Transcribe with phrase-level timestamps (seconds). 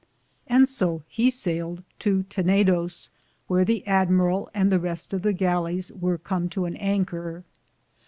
[0.47, 3.11] And so he sailed to Tenedose,
[3.47, 7.43] wheare the Amberall and the reste of the gallis weare come to an Anker.